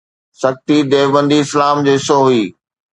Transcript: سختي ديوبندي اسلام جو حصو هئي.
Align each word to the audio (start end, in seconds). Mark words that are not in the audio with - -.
سختي 0.41 0.77
ديوبندي 0.91 1.37
اسلام 1.43 1.77
جو 1.85 1.93
حصو 1.97 2.19
هئي. 2.27 2.43